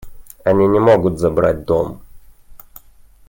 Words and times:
Они 0.43 0.67
не 0.67 0.79
могут 0.79 1.19
забрать 1.19 1.63
дом. 1.63 2.01